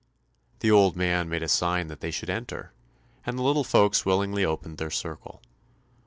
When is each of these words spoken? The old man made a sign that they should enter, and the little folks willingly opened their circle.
The 0.61 0.71
old 0.71 0.95
man 0.95 1.29
made 1.29 1.43
a 1.43 1.47
sign 1.47 1.85
that 1.89 1.99
they 1.99 2.09
should 2.09 2.31
enter, 2.31 2.73
and 3.23 3.37
the 3.37 3.43
little 3.43 3.63
folks 3.63 4.03
willingly 4.03 4.43
opened 4.43 4.79
their 4.79 4.89
circle. 4.89 5.43